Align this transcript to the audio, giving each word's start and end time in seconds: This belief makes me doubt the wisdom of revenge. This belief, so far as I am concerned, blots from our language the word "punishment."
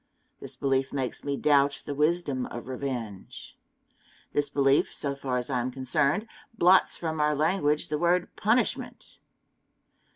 This 0.39 0.55
belief 0.55 0.91
makes 0.91 1.23
me 1.23 1.37
doubt 1.37 1.83
the 1.85 1.93
wisdom 1.93 2.47
of 2.47 2.67
revenge. 2.67 3.55
This 4.33 4.49
belief, 4.49 4.95
so 4.95 5.13
far 5.13 5.37
as 5.37 5.47
I 5.47 5.59
am 5.61 5.69
concerned, 5.69 6.25
blots 6.57 6.97
from 6.97 7.21
our 7.21 7.35
language 7.35 7.89
the 7.89 7.99
word 7.99 8.35
"punishment." 8.35 9.19